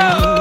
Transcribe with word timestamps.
Oh! 0.00 0.37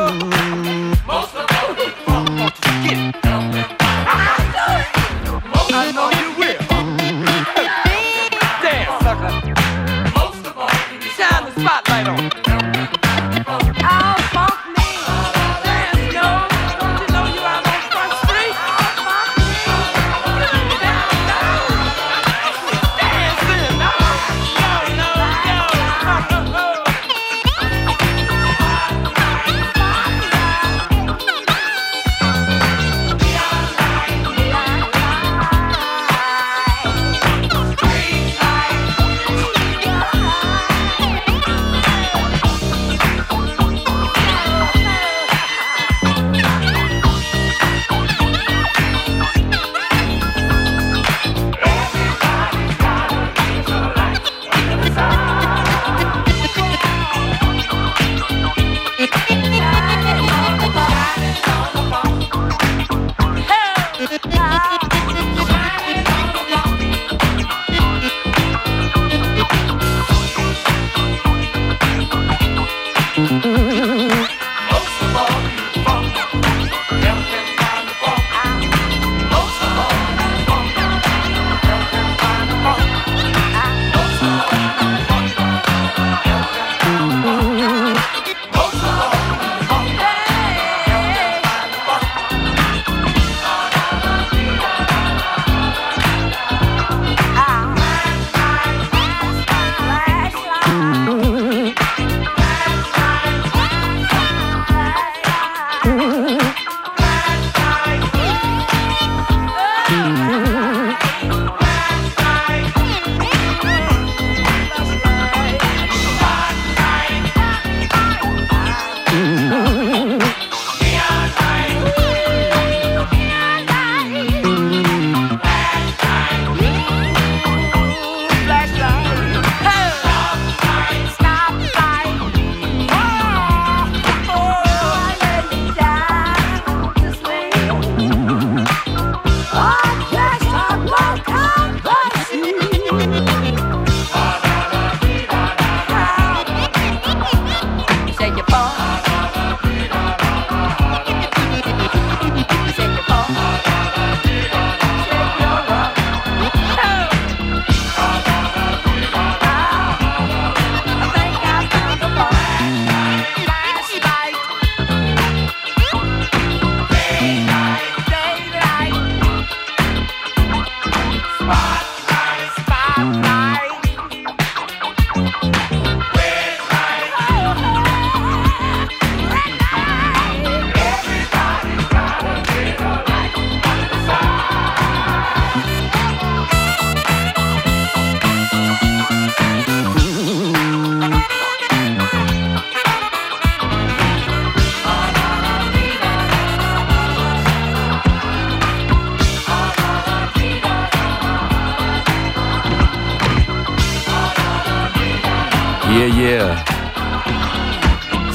Der 206.27 206.57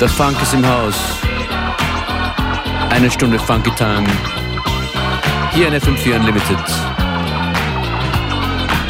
Funk 0.08 0.40
ist 0.40 0.54
im 0.54 0.66
Haus. 0.66 0.94
Eine 2.88 3.10
Stunde 3.10 3.38
Funky 3.38 3.70
Time. 3.72 4.06
Hier 5.52 5.68
in 5.68 5.74
FM4 5.74 6.16
Unlimited. 6.16 6.58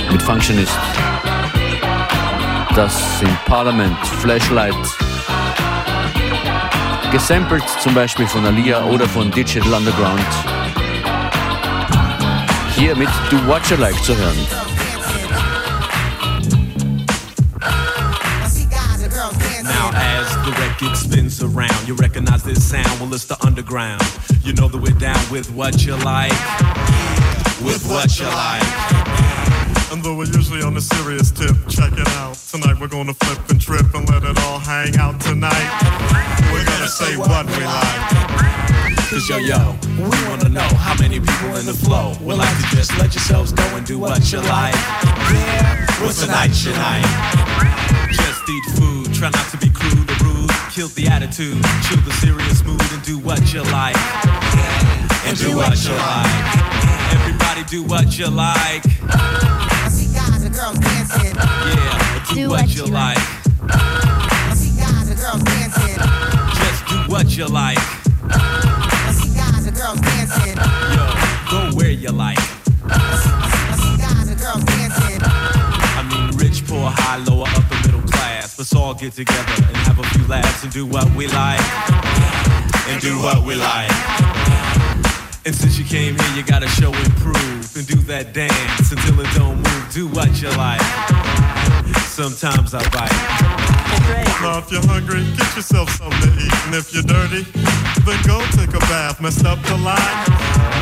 Mit 0.09 0.23
Functionist. 0.23 0.79
Das 2.77 3.21
im 3.23 3.37
Parliament 3.45 3.99
Flashlight. 4.21 4.77
Gesampelt 7.11 7.69
zum 7.81 7.95
Beispiel 7.95 8.29
von 8.29 8.47
Alia 8.47 8.85
oder 8.85 9.09
von 9.09 9.33
Digital 9.33 9.75
Underground. 9.75 10.21
Hier 12.77 12.95
mit 12.95 13.11
Do 13.31 13.37
You 13.37 13.81
Like 13.81 14.01
zu 14.05 14.17
hören. 14.17 14.62
You 21.93 21.99
recognize 21.99 22.43
this 22.43 22.65
sound? 22.71 22.89
Well, 23.01 23.13
it's 23.13 23.27
the 23.27 23.37
underground. 23.45 24.01
You 24.41 24.55
know 24.55 24.67
that 24.67 24.81
we're 24.81 24.97
down 24.97 25.21
with 25.31 25.53
what 25.53 25.85
you 25.85 25.93
like. 25.97 26.33
With 27.61 27.85
what 27.85 28.09
you 28.19 28.25
like. 28.25 28.65
And 29.93 30.03
though 30.03 30.17
we're 30.17 30.33
usually 30.33 30.63
on 30.63 30.75
a 30.79 30.81
serious 30.81 31.31
tip, 31.31 31.53
check 31.69 31.93
it 31.93 32.09
out. 32.17 32.41
Tonight 32.49 32.81
we're 32.81 32.89
gonna 32.89 33.13
flip 33.13 33.45
and 33.51 33.61
trip 33.61 33.93
and 33.93 34.09
let 34.09 34.25
it 34.25 34.39
all 34.41 34.59
hang 34.59 34.97
out 34.97 35.21
tonight. 35.21 35.69
We're 36.49 36.65
gonna 36.65 36.89
say 36.89 37.19
what 37.19 37.45
we 37.45 37.61
like. 37.61 38.01
Cause 39.13 39.29
yo 39.29 39.37
yo, 39.37 39.77
we 40.01 40.17
wanna 40.33 40.49
know 40.49 40.73
how 40.81 40.97
many 40.97 41.21
people 41.21 41.57
in 41.61 41.67
the 41.67 41.77
flow 41.77 42.17
will 42.23 42.39
like 42.39 42.57
to 42.57 42.75
just 42.75 42.97
let 42.97 43.13
yourselves 43.13 43.53
go 43.53 43.65
and 43.77 43.85
do 43.85 43.99
what 43.99 44.33
you 44.33 44.39
like. 44.41 44.73
Yeah, 45.29 45.85
what's 46.01 46.25
tonight 46.25 46.57
your 46.65 46.73
night? 46.73 47.05
Just 48.09 48.49
eat 48.49 48.65
food, 48.81 49.13
try 49.13 49.29
not 49.29 49.45
to 49.51 49.59
be 49.59 49.69
crude 49.69 50.02
kill 50.83 50.89
the 50.89 51.07
attitude, 51.07 51.63
chill 51.87 52.01
the 52.03 52.13
serious 52.19 52.65
mood, 52.65 52.83
and 52.93 53.03
do 53.05 53.17
what 53.17 53.53
you 53.53 53.63
like. 53.71 53.95
And 55.27 55.39
do 55.39 55.55
what 55.57 55.79
you 55.85 55.95
like. 55.95 56.57
Everybody 57.15 57.63
do 57.71 57.85
what 57.85 58.19
you 58.19 58.27
like. 58.27 58.83
I 59.07 59.89
see 59.89 60.13
guys 60.13 60.43
and 60.43 60.53
girls 60.53 60.79
dancing. 60.81 61.37
Yeah, 61.37 62.35
do, 62.35 62.49
what, 62.49 62.75
you 62.75 62.87
like. 62.87 63.19
I 63.71 64.55
see 64.57 64.77
guys 64.77 65.09
and 65.09 65.21
girls 65.21 65.43
dancing. 65.45 65.99
Just 66.59 66.87
do 66.89 67.13
what 67.13 67.37
you 67.37 67.47
like. 67.47 67.79
I 68.29 69.13
see 69.15 69.37
guys 69.37 69.65
and 69.65 69.77
girls 69.77 70.01
dancing. 70.01 70.57
Yo, 70.97 71.71
go 71.71 71.77
where 71.77 71.91
you 71.91 72.11
like. 72.11 72.39
I 72.89 73.77
see 73.79 74.03
guys 74.03 74.29
and 74.29 74.41
girls 74.41 74.65
dancing. 74.65 75.21
I 75.23 76.03
mean, 76.11 76.37
rich, 76.39 76.67
poor, 76.67 76.91
high, 76.91 77.19
lower, 77.19 77.47
upper. 77.47 77.82
Let's 78.63 78.77
all 78.77 78.95
get 78.95 79.13
together 79.15 79.67
and 79.67 79.77
have 79.79 79.99
a 79.99 80.05
few 80.15 80.25
laughs 80.29 80.63
and 80.63 80.73
do 80.73 80.87
what 80.87 81.11
we 81.17 81.27
like. 81.27 81.59
And 82.87 83.03
do 83.03 83.19
what 83.19 83.45
we 83.45 83.57
like. 83.57 83.91
And 85.45 85.53
since 85.53 85.77
you 85.81 85.85
came 85.85 86.17
here, 86.17 86.37
you 86.37 86.45
gotta 86.45 86.69
show 86.69 86.95
and 86.95 87.13
prove 87.17 87.75
and 87.75 87.85
do 87.89 87.97
that 88.07 88.33
dance 88.33 88.93
until 88.93 89.19
it 89.19 89.27
don't 89.35 89.57
move. 89.57 89.93
Do 89.93 90.07
what 90.07 90.31
you 90.41 90.49
like. 90.51 90.81
Sometimes 92.07 92.73
I 92.73 92.89
bite. 92.95 93.11
Now 94.41 94.59
if 94.59 94.71
you're 94.71 94.87
hungry, 94.87 95.27
get 95.35 95.57
yourself 95.57 95.91
something 95.99 96.21
to 96.21 96.31
eat. 96.31 96.55
And 96.67 96.77
if 96.77 96.95
you're 96.95 97.03
dirty, 97.03 97.43
then 98.07 98.23
go 98.23 98.47
take 98.55 98.71
a 98.77 98.83
bath. 98.87 99.21
Messed 99.21 99.45
up 99.45 99.61
the 99.65 99.75
line? 99.75 100.23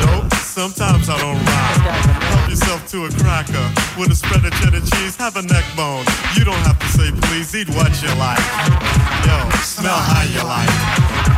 Nope, 0.05 0.31
sometimes 0.35 1.09
I 1.09 1.17
don't 1.17 1.43
rhyme. 1.49 2.40
Help 2.51 2.59
yourself 2.59 2.91
to 2.91 3.05
a 3.05 3.09
cracker 3.23 3.71
with 3.97 4.11
a 4.11 4.15
spread 4.15 4.43
of 4.43 4.51
cheddar 4.59 4.81
cheese. 4.81 5.15
Have 5.15 5.37
a 5.37 5.41
neck 5.41 5.63
bone. 5.73 6.03
You 6.35 6.43
don't 6.43 6.59
have 6.67 6.77
to 6.79 6.87
say 6.87 7.09
please, 7.29 7.55
eat 7.55 7.69
what 7.69 7.95
you 8.03 8.11
like. 8.19 8.43
Yo, 9.23 9.39
smell 9.63 9.95
how 9.95 10.27
you 10.27 10.43
like. 10.43 10.67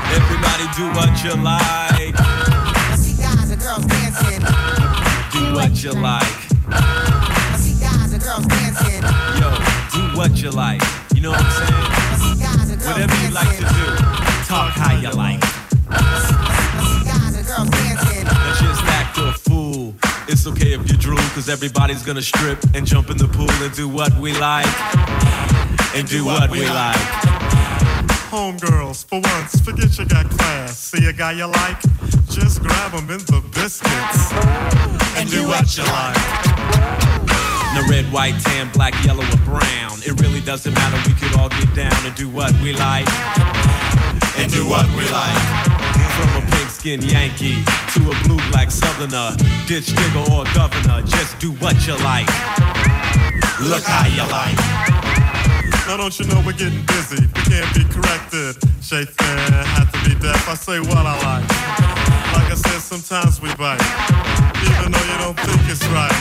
Everybody 0.09 0.65
do 0.73 0.89
what 0.97 1.13
you 1.23 1.37
like. 1.37 2.17
I 2.17 2.95
see 2.97 3.21
guys 3.21 3.51
and 3.51 3.61
girls 3.61 3.85
dancing. 3.85 4.41
Do 5.29 5.53
what 5.53 5.83
you 5.83 5.91
like. 5.91 6.33
I 6.73 7.57
see 7.61 7.79
guys 7.79 8.11
and 8.11 8.23
girls 8.23 8.47
dancing. 8.47 9.03
Yo, 9.37 9.53
do 9.93 10.17
what 10.17 10.41
you 10.41 10.49
like. 10.49 10.81
You 11.13 11.21
know 11.21 11.29
what 11.29 11.43
I'm 11.43 11.51
saying? 11.51 11.83
I 11.93 12.17
see 12.17 12.41
guys 12.41 12.69
and 12.71 12.81
girls 12.81 12.91
Whatever 12.91 13.15
you 13.21 13.31
like 13.31 13.53
to 13.57 13.61
do, 13.61 13.85
talk 14.49 14.73
how 14.73 14.97
you 14.97 15.11
like. 15.11 16.42
It's 20.27 20.47
okay 20.47 20.73
if 20.73 20.89
you 20.89 20.97
drool, 20.97 21.17
cause 21.35 21.49
everybody's 21.49 22.01
gonna 22.01 22.21
strip 22.21 22.57
and 22.73 22.87
jump 22.87 23.09
in 23.09 23.17
the 23.17 23.27
pool 23.27 23.49
and 23.49 23.73
do 23.75 23.89
what 23.89 24.17
we 24.19 24.31
like. 24.33 24.65
And 25.95 26.07
do 26.07 26.25
what 26.25 26.49
we 26.49 26.65
like. 26.67 26.95
Homegirls, 28.31 29.05
for 29.05 29.19
once, 29.19 29.59
forget 29.59 29.97
you 29.99 30.05
got 30.05 30.29
class. 30.29 30.79
See 30.79 31.05
a 31.07 31.13
guy 31.13 31.33
you 31.33 31.45
like? 31.45 31.79
Just 32.29 32.61
grab 32.61 32.93
him 32.93 33.09
in 33.11 33.19
the 33.19 33.43
biscuits. 33.53 34.31
And 35.17 35.29
do 35.29 35.47
what 35.47 35.77
you 35.77 35.83
like. 35.83 36.17
Now 37.75 37.85
red, 37.89 38.05
white, 38.11 38.39
tan, 38.39 38.71
black, 38.71 38.93
yellow, 39.03 39.23
or 39.25 39.37
brown. 39.45 39.99
It 40.05 40.19
really 40.21 40.41
doesn't 40.41 40.73
matter, 40.73 40.97
we 41.07 41.15
could 41.15 41.37
all 41.37 41.49
get 41.49 41.75
down 41.75 42.05
and 42.05 42.15
do 42.15 42.29
what 42.29 42.53
we 42.61 42.73
like. 42.73 43.07
And 44.37 44.51
do 44.51 44.67
what 44.67 44.87
we 44.95 45.03
like. 45.11 45.92
From 46.13 46.29
a 46.37 46.45
pink-skinned 46.51 47.03
Yankee 47.03 47.63
to 47.93 47.99
a 48.11 48.15
blue 48.23 48.37
black 48.51 48.69
southerner, 48.69 49.35
ditch 49.67 49.87
digger 49.87 50.25
or 50.31 50.45
governor, 50.53 51.01
just 51.01 51.39
do 51.39 51.51
what 51.53 51.75
you 51.87 51.95
like. 52.05 52.27
Look 53.59 53.83
how 53.83 54.05
you 54.07 54.25
like. 54.29 54.57
Now 55.87 55.97
don't 55.97 56.17
you 56.19 56.25
know 56.27 56.41
we're 56.45 56.53
getting 56.53 56.85
busy? 56.85 57.21
We 57.21 57.41
can't 57.49 57.73
be 57.73 57.83
corrected. 57.89 58.55
Shakespeare 58.81 59.37
had 59.73 59.89
to 59.91 60.09
be 60.09 60.15
deaf. 60.19 60.47
I 60.47 60.53
say 60.55 60.79
what 60.79 61.05
I 61.05 61.15
like. 61.25 61.49
Like 62.33 62.51
I 62.51 62.55
said, 62.55 62.79
sometimes 62.79 63.41
we 63.41 63.53
bite, 63.55 63.81
even 64.63 64.91
though 64.91 65.05
you 65.05 65.17
don't 65.17 65.39
think 65.39 65.61
it's 65.69 65.85
right. 65.87 66.13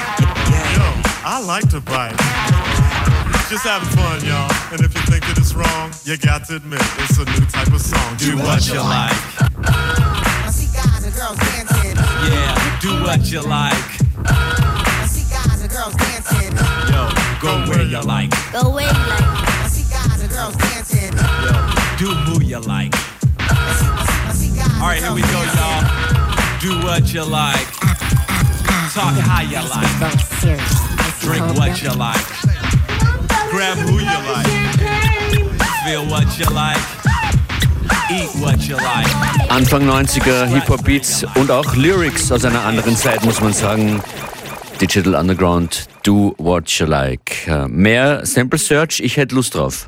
Yo, 0.76 0.86
I 1.24 1.40
like 1.44 1.68
to 1.70 1.80
bite. 1.80 2.71
Just 3.52 3.64
having 3.64 3.88
fun, 3.90 4.24
y'all. 4.24 4.48
And 4.72 4.80
if 4.80 4.94
you 4.96 5.02
think 5.12 5.20
that 5.28 5.36
it's 5.36 5.52
wrong, 5.52 5.92
you 6.08 6.16
got 6.16 6.48
to 6.48 6.56
admit 6.56 6.80
it's 7.04 7.20
a 7.20 7.24
new 7.36 7.44
type 7.52 7.68
of 7.68 7.84
song. 7.84 8.16
Do 8.16 8.40
what 8.40 8.64
you 8.64 8.80
like. 8.80 9.12
I 9.12 10.48
see 10.48 10.72
guys 10.72 11.04
and 11.04 11.12
girls 11.12 11.36
dancing. 11.36 11.92
Yeah, 12.32 12.56
do 12.80 12.96
what 13.04 13.20
you 13.28 13.44
like. 13.44 13.76
I 14.24 15.04
see 15.04 15.28
guys 15.28 15.60
and 15.60 15.68
girls 15.68 15.92
dancing. 16.00 16.48
Yo, 16.88 17.12
go 17.44 17.68
where 17.68 17.84
you 17.84 18.00
like. 18.00 18.32
Go 18.56 18.72
away, 18.72 18.88
like. 18.88 19.20
I 19.20 19.68
see 19.68 19.84
guys 19.84 20.16
and 20.16 20.32
girls 20.32 20.56
dancing. 20.56 21.12
Yo, 21.12 21.52
do 22.00 22.08
who 22.24 22.40
you 22.40 22.60
like. 22.64 22.96
I 23.36 24.32
see 24.32 24.56
guys 24.56 24.80
All 24.80 24.88
right, 24.88 25.04
here 25.04 25.12
we 25.12 25.20
go, 25.28 25.40
y'all. 25.60 25.84
Do 26.56 26.80
what 26.88 27.04
you 27.12 27.20
like. 27.20 27.68
Talk 28.96 29.12
how 29.20 29.44
you 29.44 29.60
like. 29.68 29.92
Very 30.00 30.16
serious. 30.40 31.20
Drink 31.20 31.44
what 31.60 31.82
you 31.82 31.92
like. 31.92 32.51
Grab 33.52 33.76
who 33.86 33.98
you 33.98 34.06
like. 34.06 34.46
Feel 35.84 36.04
what 36.10 36.26
you 36.38 36.46
like. 38.76 39.50
Anfang 39.50 39.86
90er 39.86 40.46
Hip-Hop-Beats 40.46 41.26
und 41.34 41.50
auch 41.50 41.76
Lyrics 41.76 42.32
aus 42.32 42.46
einer 42.46 42.64
anderen 42.64 42.96
Zeit, 42.96 43.22
muss 43.26 43.42
man 43.42 43.52
sagen. 43.52 44.02
Digital 44.80 45.14
Underground, 45.14 45.86
do 46.02 46.34
what 46.38 46.70
you 46.70 46.86
like. 46.86 47.46
Äh, 47.46 47.68
Mehr 47.68 48.24
Sample 48.24 48.58
Search, 48.58 49.00
ich 49.00 49.18
hätte 49.18 49.34
Lust 49.34 49.54
drauf. 49.54 49.86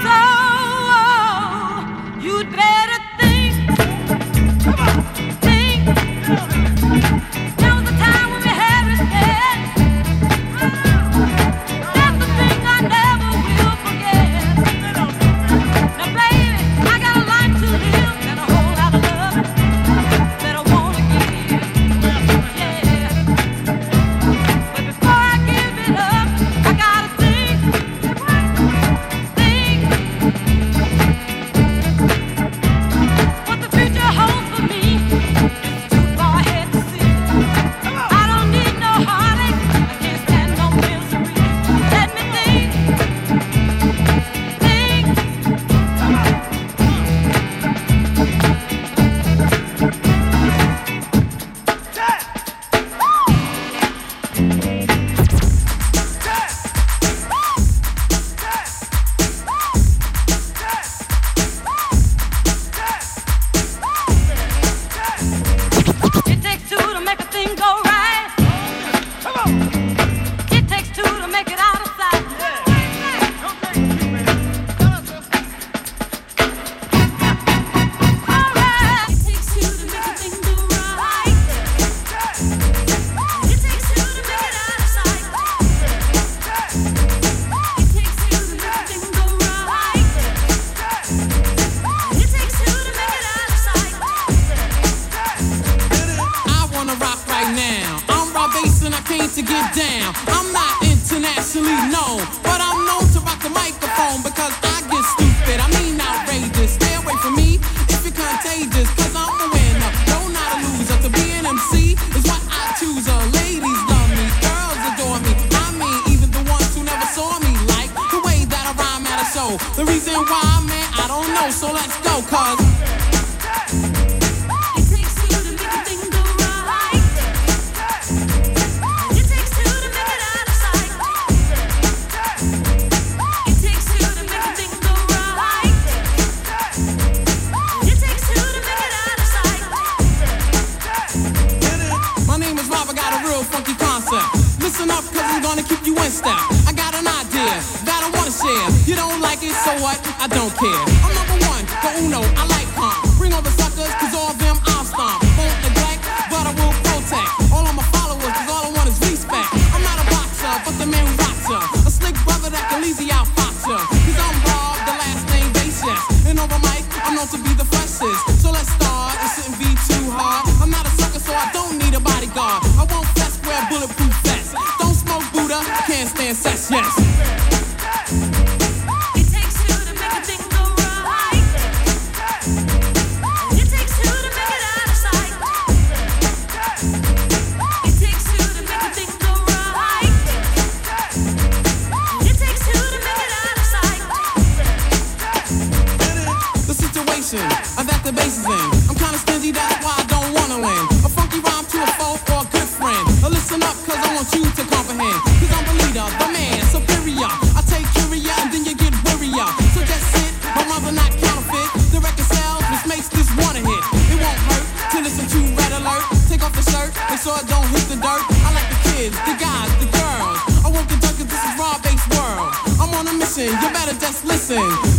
So 0.00 0.27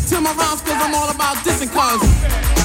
to 0.09 0.21
my 0.21 0.33
rhymes, 0.33 0.61
cause 0.61 0.81
I'm 0.81 0.95
all 0.95 1.09
about 1.09 1.37
dissing 1.45 1.69
cuz. 1.69 2.58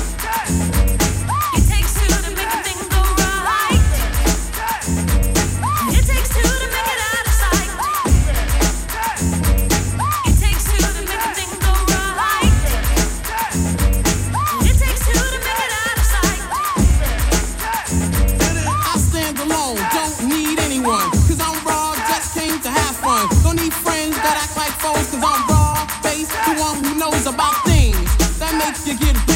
You 28.84 28.94
get 28.98 29.33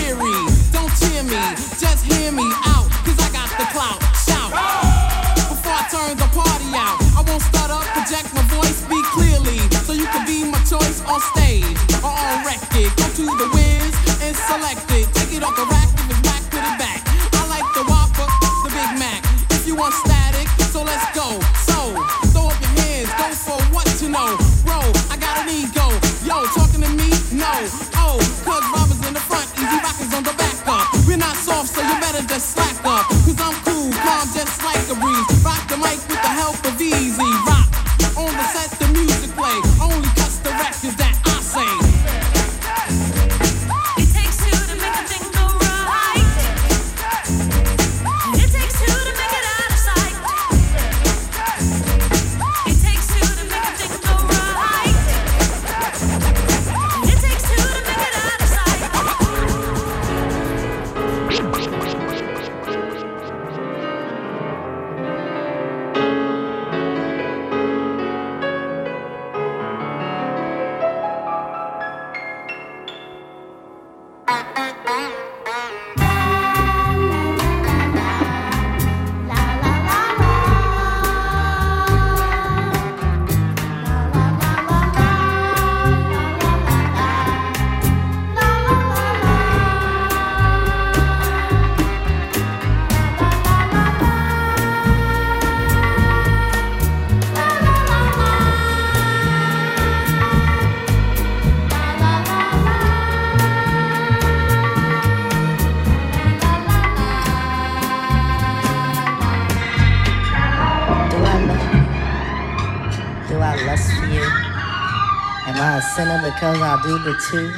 because 116.39 116.61
I 116.63 116.81
do 116.85 116.99
the 117.01 117.15
two. 117.29 117.51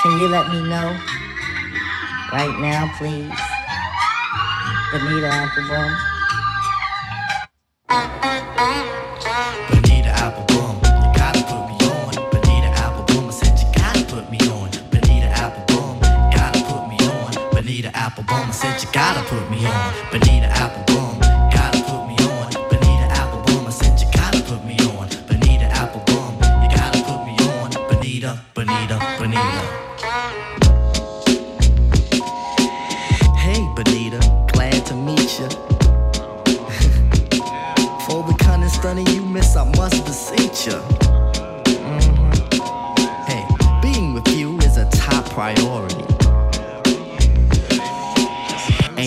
Can 0.00 0.18
you 0.18 0.28
let 0.28 0.48
me 0.48 0.62
know 0.66 0.96
right 2.32 2.58
now, 2.58 2.90
please? 2.96 3.28
Bonita 4.90 5.28
Applebum. 5.28 6.07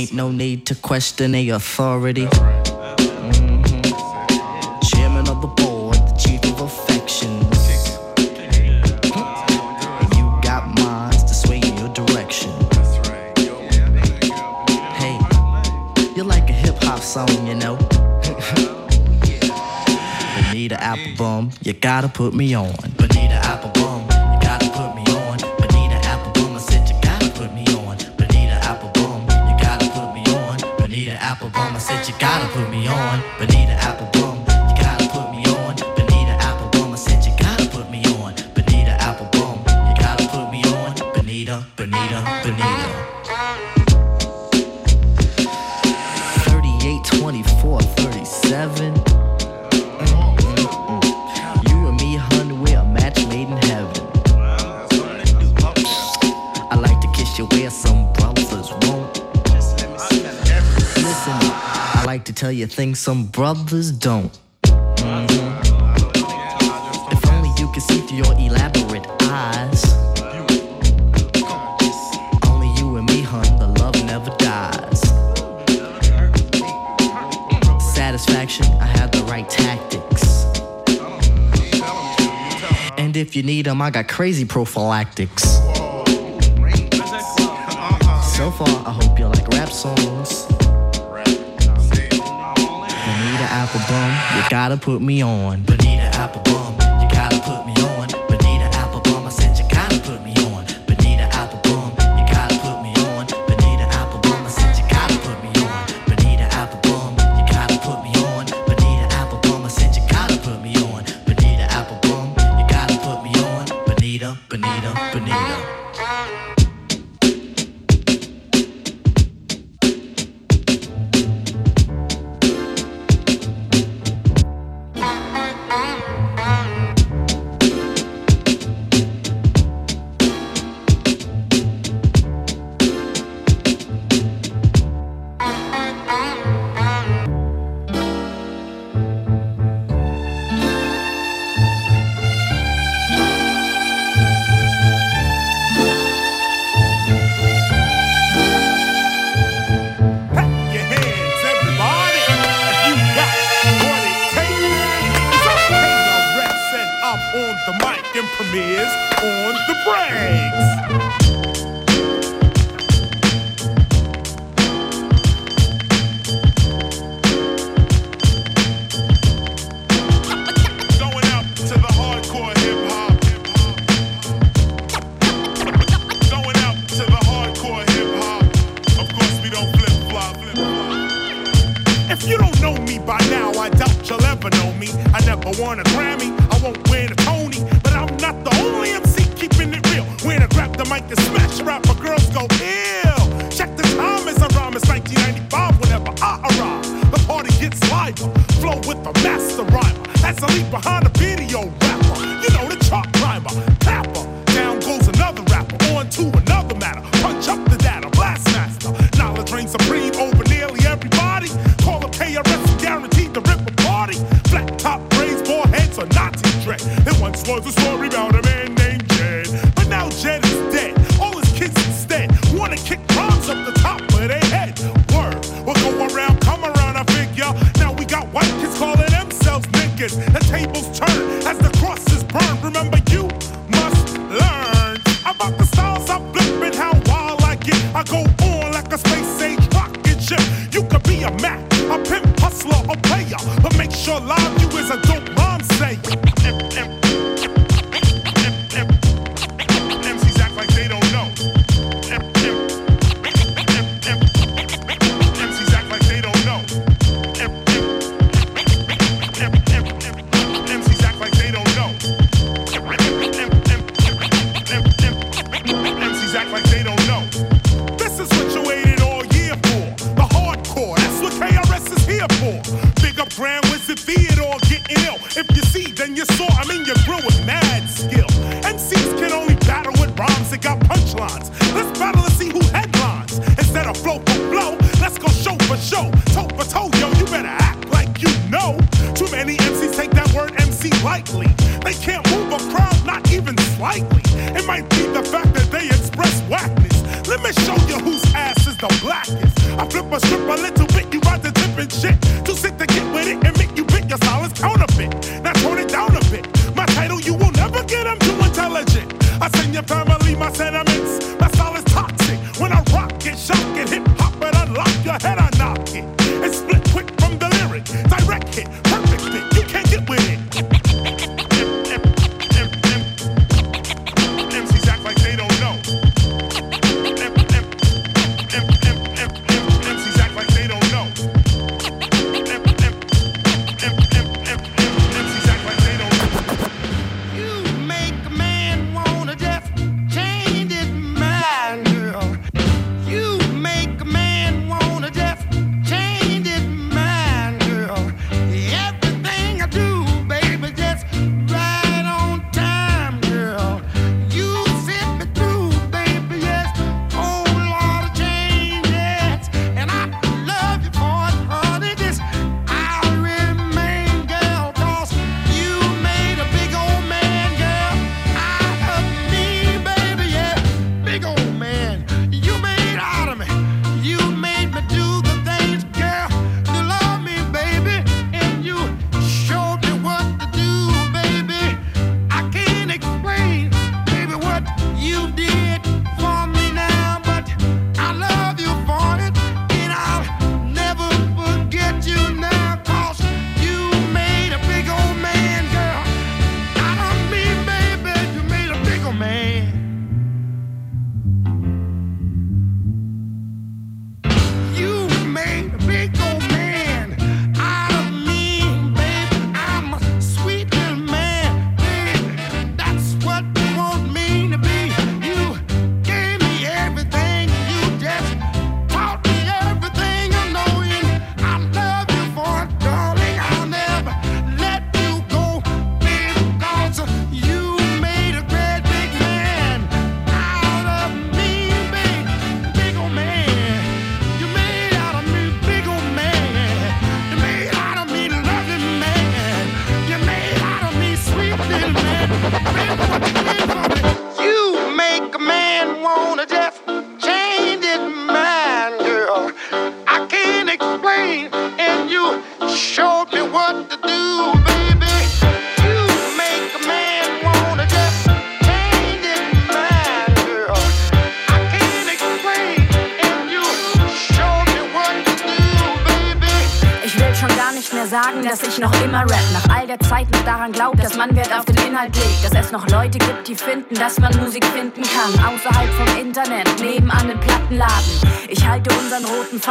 Ain't 0.02 0.14
no 0.14 0.32
need 0.32 0.66
to 0.66 0.74
question 0.74 1.34
the 1.34 1.52
authority. 1.52 2.26
Mm-hmm. 2.26 3.82
Chairman 4.82 5.30
of 5.30 5.42
the 5.42 5.48
board, 5.48 5.94
the 5.94 6.16
chief 6.18 6.44
of 6.60 6.72
You 10.18 10.40
got 10.42 10.76
minds 10.80 11.24
to 11.26 11.36
sway 11.36 11.60
in 11.60 11.78
your 11.78 11.94
direction. 11.94 12.50
Hey, 14.98 15.20
you're 16.16 16.26
like 16.26 16.50
a 16.50 16.54
hip 16.54 16.82
hop 16.82 17.02
song, 17.02 17.30
you 17.46 17.54
know. 17.54 17.78
You 21.62 21.74
gotta 21.74 22.10
put 22.10 22.34
me 22.34 22.56
on. 22.56 22.74
Bonita 22.98 23.31
things 62.72 63.00
some 63.00 63.26
brothers 63.26 63.92
don't. 63.92 64.40
Mm 64.64 65.28
-hmm. 65.28 65.52
If 67.12 67.22
only 67.34 67.52
you 67.60 67.68
could 67.74 67.86
see 67.90 68.02
through 68.06 68.24
your 68.24 68.34
elaborate 68.48 69.08
eyes. 69.44 69.82
Only 72.50 72.70
you 72.80 72.98
and 72.98 73.06
me, 73.12 73.22
hun, 73.32 73.48
the 73.64 73.70
love 73.82 73.98
never 74.12 74.32
dies. 74.38 75.02
Satisfaction, 77.96 78.66
I 78.86 78.88
have 78.98 79.10
the 79.12 79.24
right 79.34 79.50
tactics. 79.50 80.24
And 82.98 83.18
if 83.18 83.36
you 83.36 83.44
need 83.44 83.66
them, 83.66 83.82
I 83.82 83.90
got 83.92 84.08
crazy 84.08 84.46
prophylactics. 84.46 85.44
gotta 94.62 94.78
put 94.78 95.02
me 95.02 95.24
on. 95.24 95.64
Bonita 95.64 96.61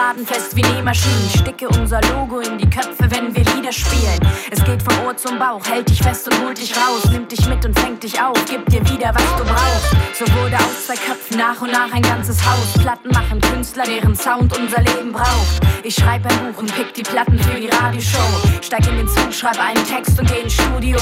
unseren 0.01 0.17
roten 0.17 0.25
Faden 0.25 0.27
fest 0.27 0.57
wie 0.57 0.63
Nähmaschinen. 0.63 1.31
Sticke 1.31 1.69
unser 1.69 2.01
Logo 2.13 2.41
in 2.41 2.59
die 2.59 2.69
Köpfe, 2.69 3.11
wenn 3.11 3.35
wir 3.35 3.45
Lieder 3.55 3.73
spielen. 3.73 4.21
Es 4.51 4.65
geht 4.65 4.83
vom 4.83 5.07
Ohr 5.07 5.17
zum 5.17 5.39
Bauch, 5.39 5.65
hält 5.67 5.89
dich 5.89 6.03
fest 6.03 6.29
und 6.29 6.45
holt 6.45 6.59
dich 6.59 6.75
raus. 6.77 7.11
Nimmt 7.11 7.31
dich 7.31 7.47
mit 7.49 7.65
und 7.65 7.79
fängt 7.79 8.03
dich 8.03 8.21
auf, 8.21 8.37
gibt 8.47 8.73
dir 8.73 8.81
wieder, 8.89 9.13
was 9.15 9.37
du 9.37 9.45
brauchst. 9.45 9.91
So 10.19 10.25
wurde 10.35 10.57
aus 10.57 10.87
zwei 10.87 10.95
Köpfen 10.95 11.39
nach 11.39 11.61
und 11.61 11.73
nach 11.73 11.93
ein 11.93 12.03
ganzes 12.03 12.39
Haus. 12.45 12.81
Platten 12.81 13.11
machen 13.11 13.41
Künstler, 13.41 13.85
deren 13.85 14.17
Sound 14.17 14.57
unser 14.59 14.81
Leben 14.83 15.13
braucht. 15.13 15.61
Ich 15.83 15.95
schreib 15.95 16.25
ein 16.27 16.39
Buch 16.39 16.61
und 16.61 16.75
pick 16.75 16.95
die 16.95 17.03
Platten 17.03 17.39
für 17.39 17.61
die 17.61 17.69
Radioshow. 17.69 18.49
Steig 18.63 18.87
in 18.89 18.97
den 18.97 19.09
Zug, 19.09 19.33
schreib 19.33 19.59
einen 19.59 19.85
Text 19.87 20.19
und 20.19 20.31
geh 20.31 20.41
ins 20.41 20.55
Studio. 20.55 20.99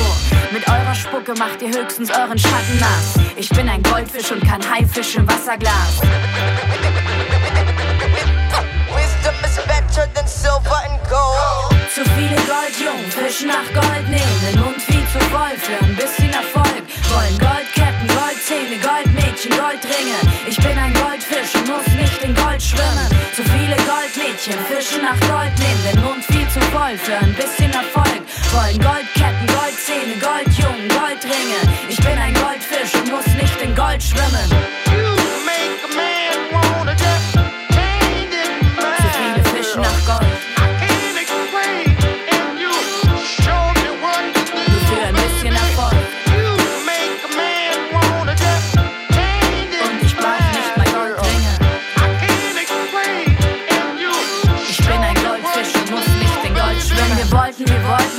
Mit 0.52 0.66
eurer 0.68 0.94
Spucke 0.94 1.34
macht 1.38 1.62
ihr 1.62 1.68
höchstens 1.68 2.10
euren 2.10 2.38
Schatten 2.38 2.78
nass. 2.78 3.14
Ich 3.36 3.48
bin 3.50 3.68
ein 3.68 3.82
Goldfisch 3.82 4.30
und 4.32 4.42
kein 4.44 4.62
Haifisch 4.70 5.16
im 5.16 5.28
Wasserglas. 5.28 6.00
Silver 10.48 10.80
and 10.88 11.00
gold. 11.08 11.76
Zu 11.94 12.02
viele 12.16 12.38
Goldjungen 12.48 13.10
fischen 13.12 13.48
nach 13.48 13.68
Gold, 13.76 14.06
nehmen 14.08 14.38
den 14.44 14.60
Mund 14.60 14.80
viel 14.80 15.04
zu 15.12 15.20
voll 15.28 15.56
für 15.60 15.76
ein 15.84 15.94
bisschen 15.96 16.32
Erfolg. 16.32 16.82
Wollen 17.12 17.36
Goldketten, 17.36 18.08
Goldzähne, 18.16 18.76
Goldmädchen, 18.80 19.52
Goldringe. 19.52 20.18
Ich 20.46 20.56
bin 20.56 20.76
ein 20.78 20.94
Goldfisch 20.94 21.52
und 21.56 21.66
muss 21.68 21.88
nicht 22.00 22.20
in 22.22 22.34
Gold 22.34 22.62
schwimmen. 22.62 23.08
Zu 23.36 23.42
viele 23.52 23.76
Goldmädchen 23.92 24.56
fischen 24.70 25.02
nach 25.02 25.20
Gold, 25.28 25.52
nehmen 25.64 25.82
den 25.88 26.00
Mund 26.04 26.24
viel 26.24 26.48
zu 26.54 26.60
voll 26.72 26.96
für 26.96 27.18
ein 27.24 27.34
bisschen 27.34 27.72
Erfolg. 27.72 28.20
Wollen 28.54 28.80
Goldketten, 28.80 29.46
Goldzähne, 29.52 30.16
Goldjungen, 30.28 30.88
Goldringe. 30.96 31.60
Ich 31.92 32.00
bin 32.00 32.16
ein 32.16 32.34
Goldfisch 32.34 32.92
und 32.94 33.12
muss 33.12 33.28
nicht 33.40 33.60
in 33.60 33.74
Gold 33.74 34.02
schwimmen. 34.02 34.48
Zu 34.48 34.78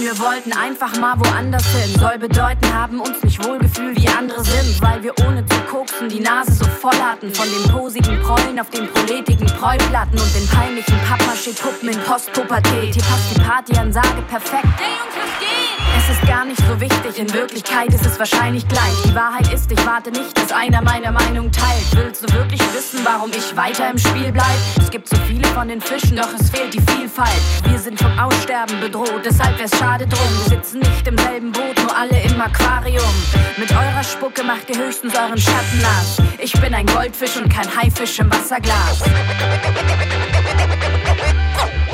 wir 0.10 0.20
wollten, 0.20 0.52
einfach 0.54 0.98
mal 0.98 1.20
woanders 1.20 1.66
hin. 1.68 2.00
Soll 2.00 2.18
bedeuten, 2.18 2.74
haben 2.74 3.00
uns 3.00 3.22
nicht 3.22 3.44
wohlgefühlt 3.46 4.02
wie 4.02 4.08
andere 4.08 4.44
sind. 4.44 4.82
Weil 4.82 5.04
wir 5.04 5.14
ohne 5.28 5.46
zu 5.46 5.58
koksen 5.72 6.10
die 6.10 6.20
Nase 6.20 6.54
so 6.54 6.66
voll 6.66 7.00
hatten. 7.00 7.32
Von 7.32 7.46
den 7.48 7.72
posigen 7.72 8.20
Prollen 8.22 8.60
auf 8.60 8.70
den 8.72 8.88
proletigen 8.92 9.46
Preuplatten 9.46 10.20
und 10.20 10.36
den 10.36 10.48
peinlichen 10.48 10.98
Pappmaché-Puppen 11.08 11.90
in 11.90 12.00
Postpubertät. 12.02 12.96
Hier 12.96 13.04
passt 13.04 13.36
die 13.36 13.40
Partyansage 13.40 14.22
perfekt. 14.28 14.66
Hey 14.78 14.98
Jungs, 14.98 15.16
was 15.16 15.40
geht? 15.40 15.70
Es 15.98 16.10
ist 16.10 16.28
gar 16.28 16.46
nicht 16.46 16.62
so 16.66 16.80
wichtig, 16.80 17.20
in 17.20 17.32
Wirklichkeit 17.34 17.94
ist 17.94 18.06
es 18.06 18.18
wahrscheinlich 18.18 18.68
gleich. 18.68 18.94
Die 19.06 19.14
Wahrheit 19.14 19.52
ist, 19.54 19.72
ich 19.72 19.86
warte 19.86 20.12
nicht, 20.12 20.38
dass 20.38 20.52
einer 20.52 20.82
meine 20.82 21.12
Meinung 21.12 21.52
teilt. 21.52 21.86
Willst 21.94 22.24
du 22.24 22.34
wirklich 22.34 22.62
wissen, 22.74 23.00
warum 23.04 23.32
ich 23.32 23.56
weiter 23.56 23.90
im 23.90 23.98
Spiel 23.98 24.32
bleib? 24.32 24.46
Es 24.80 24.90
gibt 24.90 25.10
so 25.10 25.18
viele 25.28 25.46
von 25.50 25.68
den 25.68 25.82
Fischen, 25.82 26.16
doch 26.16 26.30
es 26.40 26.50
fehlt 26.50 26.74
die 26.74 26.82
Vielfalt. 26.82 27.42
Wir 27.64 27.78
sind 27.78 28.00
vom 28.00 28.18
Aussterben 28.18 28.80
bedroht, 28.80 29.22
deshalb 29.26 29.60
wär's 29.60 29.78
schade 29.78 29.99
drum. 30.06 30.30
Wir 30.40 30.58
sitzen 30.58 30.80
nicht 30.80 31.08
im 31.08 31.18
selben 31.18 31.52
Boot, 31.52 31.78
nur 31.82 31.96
alle 31.96 32.22
im 32.22 32.40
Aquarium. 32.42 33.14
Mit 33.58 33.72
eurer 33.72 34.04
Spucke 34.04 34.44
macht 34.44 34.70
ihr 34.70 34.78
höchstens 34.78 35.14
euren 35.16 35.38
Schatten 35.38 35.82
nass. 35.82 36.18
Ich 36.38 36.54
bin 36.62 36.74
ein 36.74 36.86
Goldfisch 36.86 37.38
und 37.38 37.50
kein 37.50 37.68
Haifisch 37.76 38.20
im 38.20 38.32
Wasserglas. 38.32 39.02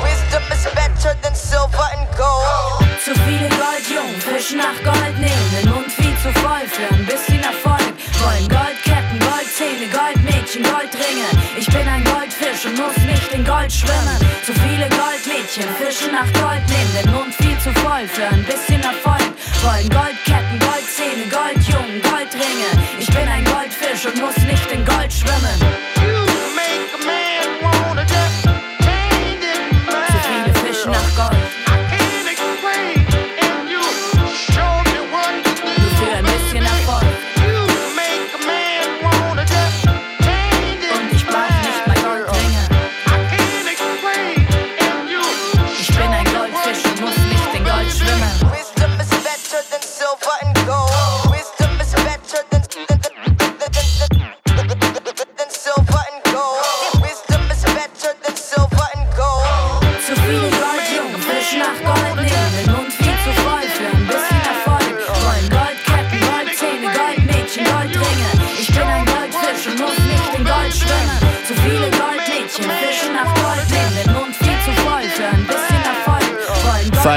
Wisdom 0.02 0.42
is 0.52 0.64
better 0.74 1.14
than 1.22 1.34
silver 1.34 1.88
and 1.96 2.06
gold. 2.16 2.86
Zu 3.04 3.12
viele 3.26 3.48
Goldjungen 3.48 4.20
fischen 4.20 4.58
nach 4.58 4.78
Gold, 4.84 5.18
nehmen 5.18 5.50
den 5.54 5.70
Mund 5.70 5.90
viel 5.92 6.16
zu 6.18 6.32
voll 6.40 6.66
für 6.66 6.92
ein 6.94 7.06
bisschen 7.06 7.42
Erfolg. 7.42 7.94
Wollen 8.20 8.48
Goldketten, 8.48 9.18
Goldzähne, 9.18 9.86
Goldmädchen, 9.92 10.62
Goldringe. 10.62 11.28
Ich 11.56 11.66
bin 11.66 11.86
ein 11.86 12.04
Goldfisch 12.04 12.66
und 12.66 12.76
muss 12.78 12.96
nicht 13.06 13.32
in 13.32 13.44
Gold 13.44 13.72
schwimmen. 13.72 14.18
Zu 14.44 14.52
viele 14.54 14.88
Goldmädchen 14.90 15.68
fischen 15.78 16.12
nach 16.12 16.30
Gold, 16.40 16.62
nehmen 16.68 16.92
den 16.98 17.10
Mund 17.12 17.34
viel 17.34 17.45
zu 17.66 17.72
voll 17.80 18.06
für 18.06 18.26
ein 18.28 18.44
bisschen 18.44 18.80
Erfolg. 18.80 19.26
Wollen 19.62 19.88
Goldketten, 19.90 20.58
Goldzähne, 20.60 21.26
Goldjungen, 21.28 22.00
Goldringe. 22.02 22.70
Ich 23.00 23.06
bin 23.08 23.28
ein 23.28 23.44
Goldfisch 23.44 24.06
und 24.06 24.20
muss 24.20 24.36
nicht 24.38 24.70
in 24.70 24.84
Gold 24.84 25.12
schwimmen. 25.12 25.95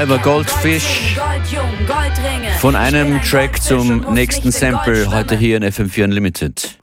Forever 0.10 0.24
Goldfish. 0.24 1.16
Von 2.58 2.76
einem 2.76 3.22
Track 3.22 3.62
zum 3.62 4.12
nächsten 4.12 4.52
Sample 4.52 5.12
heute 5.12 5.38
hier 5.38 5.58
in 5.58 5.64
FM4 5.64 6.06
Unlimited. 6.06 6.79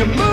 You 0.00 0.06
move 0.06 0.29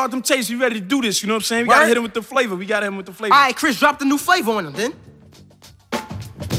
start 0.00 0.10
them 0.12 0.22
tapes. 0.22 0.48
We 0.48 0.56
ready 0.56 0.76
to 0.76 0.80
do 0.80 1.02
this. 1.02 1.22
You 1.22 1.28
know 1.28 1.34
what 1.34 1.40
I'm 1.40 1.44
saying? 1.44 1.62
We 1.64 1.68
Word? 1.68 1.74
gotta 1.74 1.88
hit 1.88 1.96
him 1.98 2.02
with 2.02 2.14
the 2.14 2.22
flavor. 2.22 2.56
We 2.56 2.64
gotta 2.64 2.86
hit 2.86 2.92
him 2.92 2.96
with 2.96 3.04
the 3.04 3.12
flavor. 3.12 3.34
All 3.34 3.40
right, 3.42 3.54
Chris, 3.54 3.78
drop 3.78 3.98
the 3.98 4.06
new 4.06 4.16
flavor 4.16 4.52
on 4.52 4.64
him 4.64 4.72
then. 4.72 4.94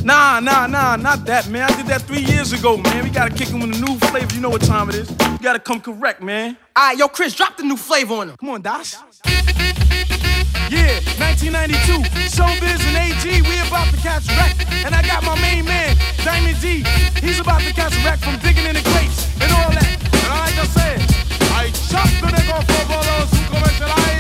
Nah, 0.03 0.39
nah, 0.39 0.67
nah, 0.67 0.95
not 0.95 1.25
that, 1.25 1.47
man. 1.49 1.63
I 1.63 1.75
did 1.75 1.87
that 1.87 2.03
three 2.03 2.21
years 2.21 2.53
ago, 2.53 2.77
man. 2.77 3.03
We 3.03 3.09
gotta 3.09 3.33
kick 3.33 3.47
him 3.47 3.61
with 3.61 3.75
a 3.75 3.81
new 3.81 3.97
flavor. 4.09 4.33
You 4.35 4.41
know 4.41 4.51
what 4.51 4.61
time 4.61 4.89
it 4.89 4.95
is. 4.95 5.09
You 5.09 5.39
gotta 5.41 5.59
come 5.59 5.81
correct, 5.81 6.21
man. 6.21 6.55
All 6.75 6.89
right, 6.89 6.97
yo, 6.97 7.07
Chris, 7.07 7.33
drop 7.33 7.57
the 7.57 7.63
new 7.63 7.77
flavor 7.77 8.13
on 8.13 8.29
him. 8.29 8.37
Come 8.37 8.49
on, 8.49 8.61
Das. 8.61 8.93
Yeah, 10.69 11.01
1992, 11.17 12.05
Showbiz 12.29 12.79
and 12.93 12.97
AG, 12.97 13.25
we 13.25 13.57
about 13.67 13.89
to 13.89 13.97
catch 13.97 14.29
a 14.29 14.35
wreck. 14.37 14.55
And 14.85 14.93
I 14.93 15.01
got 15.01 15.23
my 15.23 15.35
main 15.41 15.65
man, 15.65 15.97
Diamond 16.23 16.61
D. 16.61 16.85
He's 17.19 17.39
about 17.39 17.61
to 17.61 17.73
catch 17.73 17.97
a 17.97 18.05
wreck 18.05 18.19
from 18.19 18.37
digging 18.39 18.65
in 18.65 18.75
the 18.75 18.85
crates 18.93 19.27
and 19.41 19.51
all 19.51 19.71
that. 19.71 19.97
And 20.13 20.29
like 20.29 20.57
I 20.57 20.65
said, 20.67 21.10
The 21.73 22.27
nigga 22.27 22.57
for 22.67 22.83
bolos 22.87 23.31
who 23.31 23.55
commercialize. 23.55 24.10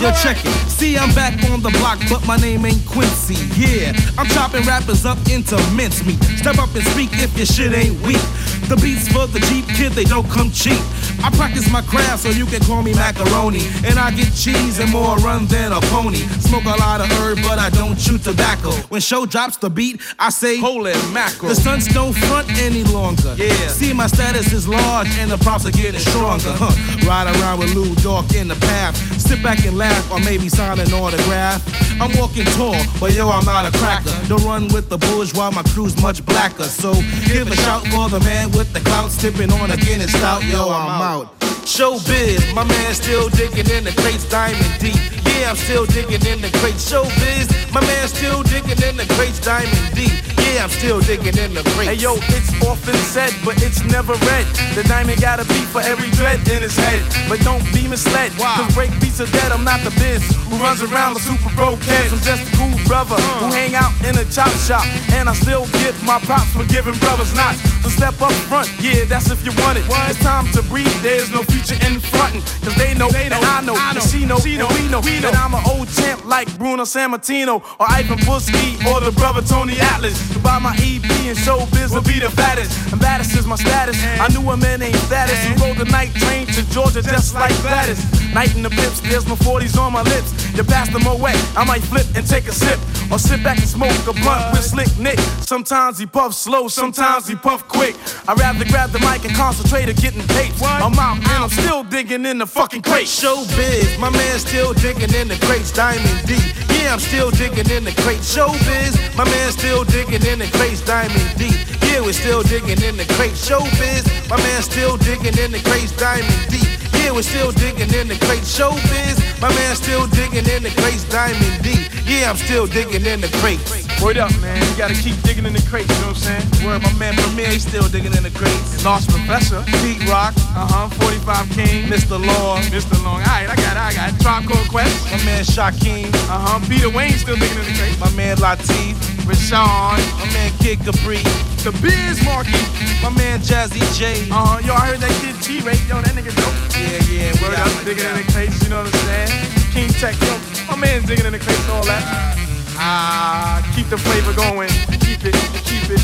Yo, 0.00 0.06
come 0.06 0.14
check 0.22 0.44
it. 0.44 0.50
See, 0.70 0.96
I'm 0.96 1.12
back 1.14 1.34
on 1.50 1.60
the 1.60 1.70
block, 1.70 1.98
but 2.08 2.24
my 2.26 2.36
name 2.36 2.64
ain't 2.64 2.84
Quincy. 2.86 3.34
Yeah, 3.58 3.92
I'm 4.16 4.26
chopping 4.26 4.62
rappers 4.62 5.04
up 5.04 5.18
into 5.28 5.56
mincemeat. 5.74 6.22
Step 6.38 6.58
up 6.58 6.72
and 6.74 6.84
speak 6.86 7.10
if 7.14 7.36
your 7.36 7.46
shit 7.46 7.72
ain't 7.72 8.00
weak. 8.06 8.22
The 8.68 8.76
beats 8.76 9.08
for 9.08 9.26
the 9.26 9.40
Jeep 9.50 9.66
kid, 9.74 9.92
they 9.92 10.04
don't 10.04 10.28
come 10.30 10.50
cheap. 10.52 10.78
I 11.24 11.30
practice 11.34 11.70
my 11.72 11.82
craft 11.82 12.22
so 12.22 12.28
you 12.28 12.46
can 12.46 12.60
call 12.60 12.82
me 12.82 12.94
macaroni. 12.94 13.66
And 13.84 13.98
I 13.98 14.12
get 14.12 14.32
cheese 14.34 14.78
and 14.78 14.90
more 14.92 15.16
run 15.18 15.46
than 15.46 15.72
a 15.72 15.80
pony. 15.90 16.22
Smoke 16.46 16.64
a 16.64 16.78
lot 16.78 17.00
of 17.00 17.10
herb, 17.18 17.38
but 17.42 17.58
I 17.58 17.70
don't 17.70 17.98
chew 17.98 18.18
tobacco. 18.18 18.70
When 18.92 19.00
show 19.00 19.26
drops 19.26 19.56
the 19.56 19.70
beat, 19.70 20.00
I 20.18 20.30
say, 20.30 20.58
Holy 20.58 20.92
mackerel. 21.12 21.48
The 21.48 21.56
stunts 21.56 21.92
don't 21.92 22.12
front 22.12 22.46
any 22.60 22.84
longer. 22.84 23.34
Yeah. 23.36 23.50
See, 23.68 23.92
my 23.92 24.06
status 24.06 24.52
is 24.52 24.68
large 24.68 25.08
and 25.18 25.30
the 25.30 25.38
props 25.38 25.66
are 25.66 25.72
getting 25.72 26.00
stronger. 26.00 26.52
Huh. 26.54 27.08
Ride 27.08 27.34
around 27.34 27.58
with 27.58 27.74
Lou 27.74 27.94
Dog 27.96 28.32
in 28.34 28.46
the 28.46 28.56
path. 28.56 28.94
Sit 29.18 29.42
back 29.42 29.64
and 29.64 29.76
laugh 29.76 29.87
or 30.10 30.20
maybe 30.20 30.48
sign 30.48 30.78
an 30.78 30.92
autograph. 30.92 31.62
I'm 32.00 32.16
walking 32.18 32.44
tall, 32.56 32.76
but 33.00 33.14
yo, 33.14 33.28
I'm 33.28 33.44
not 33.44 33.66
a 33.66 33.76
cracker. 33.78 34.14
Don't 34.28 34.44
run 34.44 34.68
with 34.68 34.88
the 34.88 34.98
bourgeois, 34.98 35.50
my 35.50 35.62
crew's 35.74 36.00
much 36.02 36.24
blacker. 36.24 36.64
So 36.64 36.92
give 37.26 37.50
a 37.50 37.56
shout 37.56 37.86
for 37.88 38.08
the 38.08 38.20
man 38.20 38.50
with 38.52 38.72
the 38.72 38.80
clout, 38.80 39.10
tipping 39.10 39.52
on 39.52 39.70
a 39.70 39.76
Guinness 39.76 40.12
stout. 40.12 40.44
Yo, 40.44 40.68
I'm 40.70 41.02
out. 41.02 41.40
Showbiz, 41.68 42.54
my 42.54 42.64
man 42.64 42.94
still 42.94 43.28
digging 43.28 43.68
in 43.70 43.84
the 43.84 43.92
crates, 44.00 44.28
Diamond 44.30 44.80
D. 44.80 45.17
Yeah, 45.38 45.50
I'm 45.50 45.56
still 45.56 45.86
digging 45.86 46.26
in 46.26 46.42
the 46.42 46.50
crates. 46.58 46.90
Showbiz, 46.90 47.46
my 47.72 47.80
man 47.80 48.08
still 48.08 48.42
digging 48.42 48.82
in 48.82 48.96
the 48.96 49.06
crates, 49.14 49.38
Diamond 49.38 49.94
D. 49.94 50.10
Yeah, 50.42 50.64
I'm 50.64 50.70
still 50.70 50.98
digging 50.98 51.38
in 51.38 51.54
the 51.54 51.62
crates. 51.78 51.94
Hey 51.94 51.94
yo, 51.94 52.18
it's 52.34 52.50
often 52.66 52.98
said, 53.06 53.30
but 53.44 53.54
it's 53.62 53.84
never 53.84 54.14
read. 54.26 54.46
The 54.74 54.82
diamond 54.88 55.20
gotta 55.20 55.46
beat 55.46 55.68
for 55.70 55.80
every 55.80 56.10
dread 56.18 56.42
in 56.48 56.62
his 56.62 56.74
head. 56.74 57.06
But 57.28 57.38
don't 57.46 57.62
be 57.72 57.86
misled, 57.86 58.32
cause 58.34 58.74
break 58.74 58.90
beats 59.00 59.20
are 59.20 59.30
dead. 59.30 59.52
I'm 59.52 59.62
not 59.62 59.78
the 59.86 59.94
biz 60.02 60.26
who 60.50 60.56
runs 60.58 60.82
around 60.82 61.14
the 61.14 61.20
super 61.20 61.54
broke 61.54 61.78
heads. 61.86 62.12
I'm 62.12 62.18
just 62.18 62.42
a 62.42 62.56
cool 62.58 62.74
brother 62.90 63.14
who 63.38 63.46
uh. 63.46 63.52
hang 63.52 63.76
out 63.78 63.94
in 64.02 64.18
a 64.18 64.24
chop 64.34 64.50
shop. 64.66 64.82
And 65.14 65.28
I 65.28 65.34
still 65.34 65.70
get 65.84 65.94
my 66.02 66.18
props 66.26 66.50
for 66.50 66.66
giving 66.66 66.98
brothers 66.98 67.30
knots. 67.38 67.62
So 67.86 67.90
step 67.94 68.18
up 68.20 68.32
front, 68.50 68.66
yeah, 68.80 69.04
that's 69.04 69.30
if 69.30 69.44
you 69.46 69.52
want 69.62 69.78
it. 69.78 69.84
It's 70.10 70.18
time 70.18 70.50
to 70.56 70.62
breathe, 70.66 70.90
there's 71.00 71.30
no 71.30 71.42
future 71.46 71.78
in 71.86 72.00
frontin'. 72.00 72.42
Cause 72.64 72.74
they 72.74 72.94
know, 72.94 73.08
and 73.14 73.34
I 73.34 73.60
know, 73.62 73.76
and 73.76 74.02
she 74.02 74.24
know, 74.24 74.40
and 74.42 74.68
we 74.74 74.88
know, 74.88 74.98
I'm 75.36 75.54
an 75.54 75.62
old 75.68 75.88
champ 75.88 76.24
like 76.24 76.46
Bruno 76.58 76.84
Sammartino 76.84 77.62
or 77.78 77.86
Ivan 77.88 78.18
Putski 78.18 78.78
or 78.86 79.00
the 79.00 79.12
brother 79.12 79.42
Tony 79.42 79.76
Atlas. 79.80 80.16
To 80.32 80.38
buy 80.38 80.58
my 80.58 80.74
EP 80.78 81.04
and 81.26 81.36
showbiz 81.36 81.92
will 81.92 82.02
be 82.02 82.18
the 82.20 82.30
fattest. 82.30 82.70
And 82.92 83.00
baddest 83.00 83.36
is 83.36 83.46
my 83.46 83.56
status. 83.56 83.96
I 84.20 84.28
knew 84.28 84.48
a 84.50 84.56
man 84.56 84.80
named 84.80 84.96
Status 84.96 85.38
who 85.44 85.64
rode 85.64 85.78
the 85.78 85.86
night 85.86 86.14
train 86.14 86.46
to 86.46 86.62
Georgia 86.70 87.02
just 87.02 87.34
like 87.34 87.54
Gladys. 87.62 88.00
Knight 88.34 88.54
in 88.56 88.62
the 88.62 88.70
pips, 88.70 89.00
there's 89.00 89.26
no 89.26 89.34
40s 89.34 89.78
on 89.78 89.92
my 89.92 90.02
lips. 90.02 90.32
You 90.56 90.64
pass 90.64 90.90
them 90.92 91.06
away, 91.06 91.34
I 91.56 91.64
might 91.64 91.82
flip 91.82 92.06
and 92.14 92.26
take 92.26 92.46
a 92.46 92.52
sip. 92.52 92.78
Or 93.10 93.18
sit 93.18 93.42
back 93.42 93.56
and 93.56 93.66
smoke 93.66 93.90
a 94.06 94.12
blunt 94.12 94.52
with 94.52 94.64
Slick 94.64 94.98
Nick. 94.98 95.18
Sometimes 95.40 95.98
he 95.98 96.04
puff 96.04 96.34
slow, 96.34 96.68
sometimes 96.68 97.26
he 97.26 97.34
puff 97.34 97.66
quick. 97.66 97.96
I'd 98.28 98.38
rather 98.38 98.66
grab 98.66 98.90
the 98.90 98.98
mic 99.00 99.24
and 99.24 99.34
concentrate 99.34 99.88
on 99.88 99.94
getting 99.94 100.22
paid. 100.28 100.52
I'm 100.62 100.92
out 100.98 101.16
and 101.16 101.26
I'm 101.26 101.48
still 101.48 101.84
digging 101.84 102.26
in 102.26 102.38
the 102.38 102.46
fucking 102.46 102.82
crate. 102.82 103.06
Showbiz, 103.06 103.98
my 103.98 104.10
man 104.10 104.38
still 104.38 104.74
digging 104.74 105.14
in 105.18 105.26
the 105.26 105.36
crates, 105.46 105.72
Diamond 105.72 106.26
D. 106.26 106.38
Yeah, 106.78 106.92
I'm 106.92 107.00
still 107.00 107.30
digging 107.30 107.68
in 107.70 107.84
the 107.84 107.92
crates. 108.02 108.34
Showbiz, 108.34 108.94
my 109.16 109.24
man 109.24 109.50
still 109.50 109.82
digging 109.84 110.24
in 110.24 110.38
the 110.38 110.46
crates, 110.54 110.80
Diamond 110.80 111.30
D. 111.36 111.50
Yeah, 111.86 112.00
we're 112.00 112.12
still 112.12 112.42
digging 112.42 112.80
in 112.82 112.96
the 112.96 113.04
crates. 113.16 113.48
Showbiz, 113.48 114.06
my 114.30 114.36
man 114.36 114.62
still 114.62 114.96
digging 114.96 115.36
in 115.38 115.50
the 115.50 115.60
crates, 115.64 115.92
Diamond 115.92 116.46
D. 116.48 116.58
Yeah, 116.98 117.10
we're 117.12 117.22
still 117.22 117.50
digging 117.52 117.92
in 117.92 118.06
the 118.08 118.18
crates. 118.26 118.56
Showbiz, 118.56 119.18
my 119.40 119.48
man 119.48 119.74
still 119.74 120.06
digging 120.06 120.46
in 120.46 120.62
the 120.62 120.70
crates, 120.70 121.04
Diamond 121.04 121.62
D. 121.62 121.74
Yeah, 122.06 122.30
I'm 122.30 122.36
still 122.36 122.66
digging 122.66 123.04
in 123.04 123.20
the 123.20 123.28
crates. 123.42 123.87
Word 124.02 124.16
up, 124.16 124.30
man. 124.40 124.62
You 124.62 124.76
gotta 124.78 124.94
keep 124.94 125.20
digging 125.22 125.44
in 125.44 125.52
the 125.52 125.64
crates, 125.66 125.90
you 125.90 126.06
know 126.06 126.14
what 126.14 126.22
I'm 126.30 126.38
saying? 126.38 126.64
Word, 126.64 126.82
my 126.82 126.92
man 126.94 127.14
Premier, 127.18 127.50
he's 127.50 127.66
still 127.66 127.88
digging 127.88 128.14
in 128.14 128.22
the 128.22 128.30
crates. 128.30 128.84
Large 128.84 129.08
Professor, 129.08 129.60
Pete 129.82 129.98
Rock, 130.08 130.34
uh 130.54 130.70
huh, 130.70 130.88
45 131.02 131.50
King, 131.50 131.90
Mr. 131.90 132.14
Long, 132.14 132.62
Mr. 132.70 132.94
Long. 133.02 133.18
Alright, 133.26 133.50
I 133.50 133.56
got 133.58 133.74
it, 133.74 133.82
I 133.82 133.92
got 133.92 134.14
it. 134.14 134.20
Tribe 134.22 134.46
Called 134.46 134.68
Quest, 134.70 134.94
my 135.10 135.18
man 135.26 135.42
Shaquem, 135.42 136.14
uh 136.30 136.38
huh. 136.38 136.62
Peter 136.70 136.88
Wayne 136.88 137.18
still 137.18 137.34
digging 137.34 137.58
in 137.58 137.66
the 137.66 137.74
crates. 137.74 137.98
my 137.98 138.10
man 138.14 138.36
Latif, 138.38 138.94
Rashawn, 139.26 139.98
my 140.22 140.26
man 140.30 140.54
Kid 140.62 140.78
Capri, 140.86 141.18
the 141.66 141.74
Biz 141.82 142.22
Markie, 142.22 142.54
my 143.02 143.10
man 143.10 143.42
Jazzy 143.42 143.82
Jay. 143.98 144.22
uh 144.30 144.46
huh. 144.46 144.62
Yo, 144.62 144.78
I 144.78 144.94
heard 144.94 145.02
that 145.02 145.10
kid 145.18 145.34
T 145.42 145.58
Ray, 145.66 145.74
yo, 145.90 145.98
that 145.98 146.14
nigga 146.14 146.30
dope. 146.38 146.54
Yeah, 146.78 147.02
yeah, 147.10 147.42
Word 147.42 147.58
up, 147.58 147.66
digging 147.82 148.06
in 148.06 148.14
the 148.14 148.26
crates, 148.30 148.62
you 148.62 148.70
know 148.70 148.78
what 148.86 148.94
I'm 148.94 149.02
saying? 149.10 149.30
King 149.74 149.90
Tech, 149.98 150.14
yo, 150.22 150.38
my 150.70 150.78
man's 150.78 151.02
digging 151.04 151.26
in 151.26 151.34
the 151.34 151.42
crates 151.42 151.66
and 151.66 151.72
all 151.74 151.84
that. 151.90 152.47
Ah, 152.80 153.60
keep 153.74 153.88
the 153.88 153.98
flavor 153.98 154.32
going, 154.34 154.68
keep 155.00 155.24
it, 155.24 155.34
keep 155.64 155.90
it, 155.90 156.00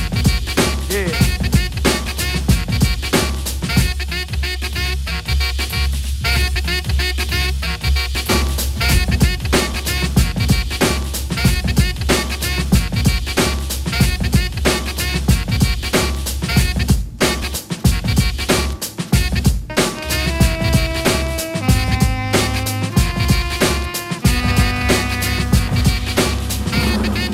yeah. 0.91 1.44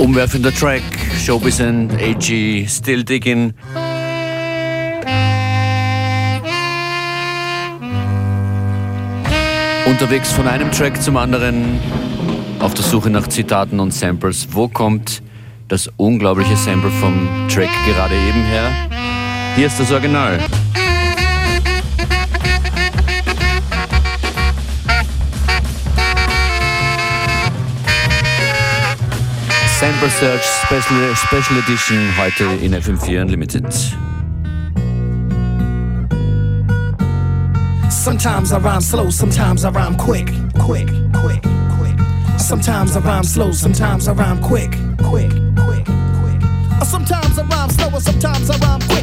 Umwerfender 0.01 0.51
Track, 0.51 0.82
Showbiz 1.22 1.61
and 1.61 1.92
AG, 1.92 2.66
Still 2.66 3.05
Digging. 3.05 3.53
Unterwegs 9.84 10.32
von 10.32 10.48
einem 10.48 10.72
Track 10.72 11.03
zum 11.03 11.18
anderen, 11.18 11.78
auf 12.61 12.72
der 12.72 12.82
Suche 12.82 13.11
nach 13.11 13.28
Zitaten 13.28 13.78
und 13.78 13.92
Samples. 13.92 14.48
Wo 14.53 14.68
kommt 14.68 15.22
das 15.68 15.90
unglaubliche 15.98 16.57
Sample 16.57 16.90
vom 16.92 17.28
Track 17.48 17.68
gerade 17.86 18.14
eben 18.14 18.42
her? 18.44 18.70
Hier 19.55 19.66
ist 19.66 19.78
das 19.78 19.92
Original. 19.92 20.38
Sample 29.81 30.11
Search 30.11 30.45
Special, 30.45 31.16
Special 31.16 31.57
Edition 31.57 32.12
heute 32.18 32.45
in 32.62 32.74
FM4 32.74 33.22
Unlimited. 33.22 33.64
Sometimes 37.91 38.53
I 38.53 38.59
rhyme 38.59 38.83
slow, 38.83 39.09
sometimes 39.09 39.64
I 39.64 39.70
rhyme 39.70 39.97
quick, 39.97 40.26
quick, 40.59 40.87
quick, 41.14 41.43
quick. 41.78 41.99
Sometimes 42.39 42.95
I 42.95 43.01
rhyme 43.01 43.24
slow, 43.24 43.53
sometimes 43.53 44.07
I 44.07 44.12
rhyme 44.12 44.43
quick, 44.43 44.72
quick, 45.03 45.31
quick, 45.57 45.87
quick. 46.20 46.85
Sometimes 46.85 47.39
I 47.39 47.47
rhyme 47.47 47.70
slow, 47.70 47.99
sometimes 48.01 48.51
I 48.51 48.59
rhyme 48.59 48.83
quick. 48.83 48.99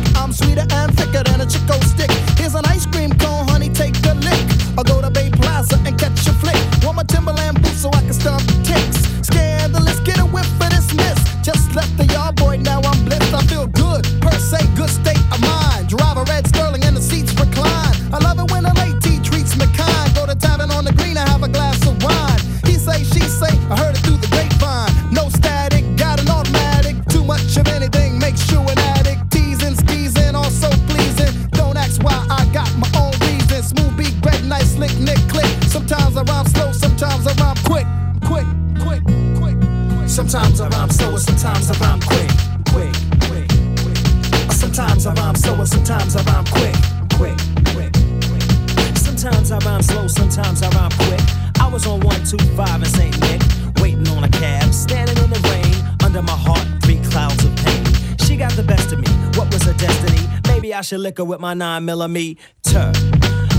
I 60.87 60.95
should 60.95 61.19
with 61.19 61.41
my 61.41 61.53
9 61.53 61.83
millimeter. 61.83 62.93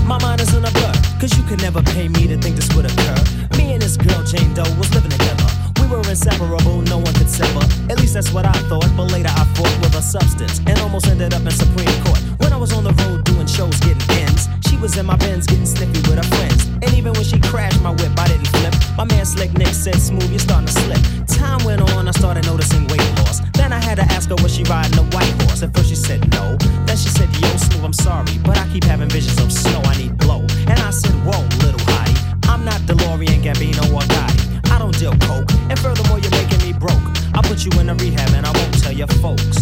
My 0.03 0.17
mind 0.17 0.41
is 0.41 0.51
in 0.55 0.65
a 0.65 0.71
blur, 0.71 0.93
cause 1.21 1.37
you 1.37 1.43
could 1.43 1.61
never 1.61 1.83
pay 1.83 2.07
me 2.07 2.25
to 2.25 2.35
think 2.41 2.55
this 2.55 2.73
would 2.73 2.85
occur. 2.85 3.21
Me 3.55 3.73
and 3.73 3.79
this 3.79 3.97
girl, 3.97 4.23
Jane 4.23 4.51
Doe, 4.55 4.65
was 4.79 4.91
living 4.95 5.11
together. 5.11 5.45
We 5.79 5.85
were 5.85 6.01
inseparable, 6.09 6.81
no 6.89 6.97
one 6.97 7.13
could 7.13 7.29
sever. 7.29 7.61
At 7.91 7.99
least 7.99 8.15
that's 8.15 8.33
what 8.33 8.47
I 8.47 8.57
thought, 8.65 8.89
but 8.97 9.11
later 9.11 9.29
I 9.29 9.45
fought 9.53 9.69
with 9.77 9.93
a 9.93 10.01
substance 10.01 10.57
and 10.65 10.79
almost 10.79 11.05
ended 11.05 11.35
up 11.35 11.43
in 11.45 11.51
Supreme 11.51 11.93
Court. 12.01 12.17
When 12.39 12.51
I 12.51 12.57
was 12.57 12.73
on 12.73 12.83
the 12.83 12.93
road 13.05 13.25
doing 13.25 13.45
shows, 13.45 13.79
getting 13.81 14.01
ends, 14.17 14.49
she 14.67 14.75
was 14.77 14.97
in 14.97 15.05
my 15.05 15.15
Benz 15.17 15.45
getting 15.45 15.67
snippy 15.67 16.01
with 16.09 16.17
her 16.17 16.29
friends. 16.35 16.65
And 16.81 16.91
even 16.95 17.13
when 17.13 17.25
she 17.25 17.39
crashed 17.41 17.79
my 17.83 17.91
whip, 17.91 18.17
I 18.17 18.27
didn't 18.27 18.49
flip. 18.57 18.73
My 18.97 19.05
man 19.05 19.23
Slick 19.23 19.53
Nick 19.53 19.75
said, 19.75 20.01
Smooth, 20.01 20.31
you're 20.31 20.39
starting 20.39 20.65
to 20.65 20.73
slip. 20.73 21.27
Time 21.27 21.63
went 21.63 21.81
on, 21.93 22.07
I 22.07 22.11
started 22.11 22.47
noticing 22.47 22.87
weight 22.87 23.05
loss. 23.21 23.41
Then 23.59 23.73
I 23.73 23.81
had 23.83 23.95
to 23.95 24.03
ask 24.15 24.29
her, 24.29 24.35
was 24.41 24.55
she 24.55 24.63
riding 24.63 24.97
a 24.97 25.03
white 25.13 25.35
horse? 25.43 25.61
At 25.63 25.75
first 25.75 25.89
she 25.89 25.95
said 25.95 26.21
no. 26.31 26.55
Then 26.87 26.95
she 26.95 27.09
said, 27.09 27.27
Yo, 27.41 27.49
Smooth, 27.57 27.83
I'm 27.83 27.91
sorry, 27.91 28.37
but 28.45 28.57
I 28.57 28.65
keep 28.71 28.85
having 28.85 29.09
visions 29.09 29.37
of 29.41 29.51
snow. 29.51 29.81
I 29.83 29.97
need 29.97 30.17
blow. 30.17 30.39
And 30.71 30.79
I 30.79 30.91
said, 30.91 31.11
Whoa, 31.27 31.43
little 31.59 31.83
hottie, 31.91 32.15
I'm 32.47 32.63
not 32.63 32.79
DeLorean, 32.87 33.43
Gambino, 33.43 33.83
or 33.93 34.05
Gotti. 34.15 34.71
I 34.71 34.79
don't 34.79 34.97
deal 34.97 35.11
coke, 35.27 35.51
and 35.69 35.77
furthermore, 35.77 36.19
you're 36.19 36.31
making 36.31 36.61
me 36.65 36.71
broke. 36.71 37.03
I'll 37.35 37.43
put 37.43 37.65
you 37.65 37.71
in 37.81 37.89
a 37.89 37.95
rehab 37.95 38.29
and 38.33 38.45
I 38.45 38.51
won't 38.57 38.81
tell 38.81 38.93
your 38.93 39.11
folks. 39.19 39.59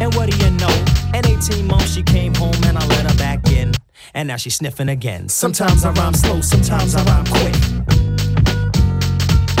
And 0.00 0.14
what 0.14 0.30
do 0.30 0.36
you 0.44 0.50
know? 0.52 0.74
In 1.12 1.26
18 1.26 1.66
months, 1.66 1.94
she 1.94 2.04
came 2.04 2.32
home 2.34 2.54
and 2.66 2.78
I 2.78 2.86
let 2.86 3.10
her 3.10 3.16
back 3.18 3.50
in. 3.50 3.72
And 4.14 4.28
now 4.28 4.36
she's 4.36 4.54
sniffing 4.54 4.90
again. 4.90 5.28
Sometimes 5.28 5.84
I 5.84 5.90
rhyme 5.90 6.14
slow, 6.14 6.40
sometimes 6.40 6.94
I 6.94 7.02
rhyme 7.02 7.26
quick. 7.26 7.56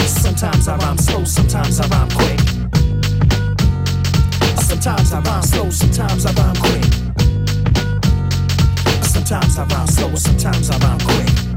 Sometimes 0.06 0.68
I 0.68 0.76
rhyme 0.76 0.98
slow, 0.98 1.24
sometimes 1.24 1.80
I 1.80 1.88
rhyme 1.88 2.10
quick. 2.10 2.49
Sometimes 4.82 5.12
I 5.12 5.20
rhyme 5.20 5.42
slow, 5.42 5.70
sometimes 5.70 6.24
I 6.24 6.32
rhyme 6.32 6.56
quick. 6.56 6.84
Sometimes 9.04 9.58
I 9.58 9.66
rhyme 9.66 9.86
slow, 9.86 10.14
sometimes 10.14 10.70
I 10.70 10.78
rhyme 10.78 10.98
quick. 11.00 11.49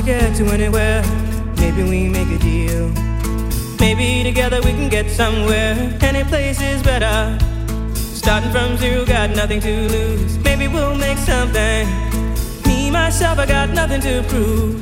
A 0.00 0.02
ticket 0.02 0.34
to 0.36 0.46
anywhere. 0.46 1.02
Maybe 1.56 1.82
we 1.82 2.08
make 2.08 2.28
a 2.28 2.38
deal. 2.38 2.88
Maybe 3.78 4.22
together 4.22 4.58
we 4.62 4.72
can 4.72 4.88
get 4.88 5.10
somewhere. 5.10 5.74
Any 6.00 6.24
place 6.24 6.58
is 6.62 6.82
better. 6.82 7.38
Starting 7.94 8.50
from 8.50 8.78
zero, 8.78 9.04
got 9.04 9.30
nothing 9.30 9.60
to 9.60 9.88
lose. 9.88 10.38
Maybe 10.38 10.68
we'll 10.68 10.94
make 10.94 11.18
something. 11.18 11.86
Me, 12.66 12.90
myself, 12.90 13.38
I 13.38 13.46
got 13.46 13.70
nothing 13.70 14.00
to 14.00 14.22
prove. 14.28 14.76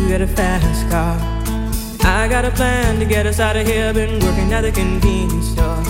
You 0.00 0.08
get 0.08 0.22
a 0.22 0.26
fast 0.26 0.88
car. 0.88 1.18
I 2.02 2.26
got 2.26 2.46
a 2.46 2.50
plan 2.50 2.98
to 3.00 3.04
get 3.04 3.26
us 3.26 3.38
out 3.38 3.56
of 3.56 3.66
here. 3.66 3.92
Been 3.92 4.18
working 4.20 4.52
at 4.54 4.62
the 4.62 4.72
convenience 4.72 5.48
store. 5.48 5.89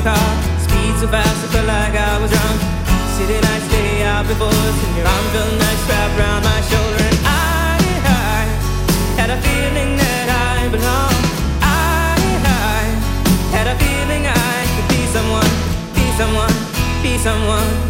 Your 0.00 0.14
car. 0.14 0.30
Speed 0.60 0.94
so 1.00 1.08
fast, 1.08 1.44
I 1.44 1.48
felt 1.52 1.66
like 1.66 1.94
I 1.94 2.18
was 2.20 2.30
drunk. 2.30 2.60
City 3.16 3.38
nights, 3.40 3.68
day 3.68 4.02
out 4.04 4.26
before 4.26 4.48
us, 4.48 4.76
and 4.84 4.96
your 4.96 5.06
arm 5.06 5.26
felt 5.32 5.52
nice 5.60 5.82
wrapped 5.88 6.18
around 6.18 6.42
my 6.44 6.60
shoulder. 6.70 7.04
And 7.10 7.18
I, 7.24 7.76
I 8.04 8.40
had 9.20 9.30
a 9.30 9.38
feeling 9.44 9.96
that 9.96 10.28
I 10.56 10.68
belonged. 10.68 11.24
I, 11.60 12.16
I 12.48 12.82
had 13.56 13.66
a 13.68 13.76
feeling 13.76 14.24
I 14.26 14.56
could 14.74 14.88
be 14.88 15.02
someone, 15.16 15.52
be 15.94 16.06
someone, 16.16 16.56
be 17.02 17.18
someone. 17.18 17.89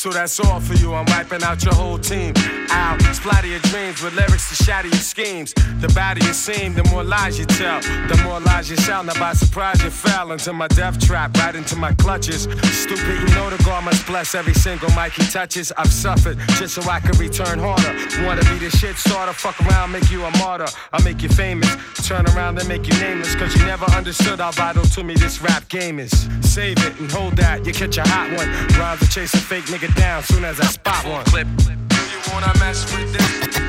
So 0.00 0.08
that's 0.08 0.40
all 0.40 0.60
for 0.60 0.72
you. 0.82 0.94
I'm 0.94 1.04
wiping 1.08 1.42
out 1.42 1.62
your 1.62 1.74
whole 1.74 1.98
team. 1.98 2.32
Ow, 2.70 2.96
splatter 3.12 3.48
your 3.48 3.58
dreams 3.58 4.02
with 4.02 4.14
lyrics 4.14 4.48
to 4.48 4.54
shatter 4.64 4.88
your 4.88 4.96
schemes. 4.96 5.52
The 5.52 5.92
badder 5.94 6.24
you 6.24 6.32
seem, 6.32 6.72
the 6.72 6.84
more 6.84 7.04
lies 7.04 7.38
you 7.38 7.44
tell. 7.44 7.82
The 7.82 8.18
more 8.24 8.40
lies 8.40 8.70
you 8.70 8.78
shout. 8.78 9.04
Now 9.04 9.12
by 9.20 9.34
surprise 9.34 9.82
you 9.84 9.90
fell 9.90 10.32
into 10.32 10.54
my 10.54 10.68
death 10.68 10.98
trap, 11.06 11.36
right 11.36 11.54
into 11.54 11.76
my 11.76 11.92
clutches. 11.92 12.44
Stupid, 12.44 13.20
you 13.20 13.34
know 13.34 13.50
the 13.50 13.62
God 13.62 13.84
must 13.84 14.06
bless 14.06 14.34
every 14.34 14.54
single 14.54 14.88
mic 14.92 15.12
he 15.12 15.22
touches. 15.24 15.70
I've 15.76 15.92
suffered 15.92 16.38
just 16.56 16.76
so 16.76 16.90
I 16.90 17.00
can 17.00 17.18
return 17.18 17.58
harder. 17.58 17.92
Wanna 18.24 18.40
be 18.44 18.58
the 18.58 18.70
shit 18.70 18.96
starter? 18.96 19.34
Fuck 19.34 19.60
around, 19.66 19.92
make 19.92 20.10
you 20.10 20.24
a 20.24 20.30
martyr. 20.38 20.68
I'll 20.94 21.04
make 21.04 21.20
you 21.20 21.28
famous. 21.28 21.68
Turn 22.10 22.26
around 22.34 22.58
and 22.58 22.68
make 22.68 22.88
you 22.88 22.98
nameless. 22.98 23.36
Cause 23.36 23.54
you 23.54 23.64
never 23.66 23.84
understood 23.92 24.40
how 24.40 24.50
vital 24.50 24.82
to 24.82 25.04
me 25.04 25.14
this 25.14 25.40
rap 25.40 25.68
game 25.68 26.00
is. 26.00 26.10
Save 26.40 26.78
it 26.78 26.98
and 26.98 27.08
hold 27.08 27.36
that, 27.36 27.64
you 27.64 27.72
catch 27.72 27.98
a 27.98 28.02
hot 28.02 28.28
one. 28.36 28.48
Rhymes 28.76 29.14
chase 29.14 29.32
a 29.32 29.38
fake 29.38 29.66
nigga 29.66 29.94
down 29.94 30.24
soon 30.24 30.44
as 30.44 30.58
I 30.58 30.64
spot 30.64 31.06
one. 31.06 31.24
Clip. 31.26 31.46
You 31.46 32.32
wanna 32.32 32.52
mess 32.58 32.82
with 32.92 33.12
this? 33.12 33.60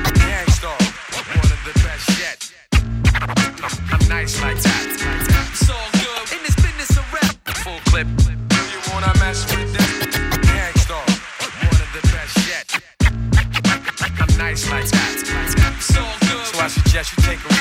One 0.64 1.52
of 1.52 1.60
the 1.64 1.72
best 1.84 2.18
yet. 2.18 2.52
I'm 3.92 4.08
nice 4.08 4.42
like 4.42 4.60
that. 4.60 5.21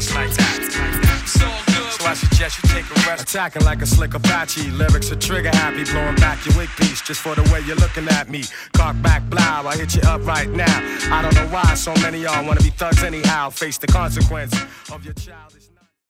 Like 0.00 0.32
that. 0.32 1.24
So 1.26 2.06
I 2.06 2.14
suggest 2.14 2.62
you 2.62 2.68
take 2.70 2.86
a 2.90 2.94
rest. 3.06 3.24
Attacking 3.24 3.64
like 3.66 3.82
a 3.82 3.86
slick 3.86 4.14
Apache. 4.14 4.70
Lyrics 4.70 5.12
are 5.12 5.16
trigger 5.16 5.50
happy. 5.50 5.84
Blowing 5.84 6.16
back 6.16 6.44
your 6.46 6.56
wig 6.56 6.70
piece 6.78 7.02
just 7.02 7.20
for 7.20 7.34
the 7.34 7.42
way 7.52 7.60
you're 7.66 7.76
looking 7.76 8.08
at 8.08 8.30
me. 8.30 8.44
Cock 8.72 8.96
back, 9.02 9.22
blow. 9.28 9.42
I 9.42 9.76
hit 9.76 9.94
you 9.94 10.00
up 10.08 10.24
right 10.24 10.48
now. 10.48 10.80
I 11.12 11.20
don't 11.20 11.34
know 11.34 11.46
why 11.48 11.74
so 11.74 11.92
many 11.96 12.22
y'all 12.22 12.46
wanna 12.46 12.62
be 12.62 12.70
thugs 12.70 13.02
anyhow. 13.04 13.50
Face 13.50 13.76
the 13.76 13.88
consequence 13.88 14.54
of 14.90 15.04
your 15.04 15.12
childish. 15.12 15.59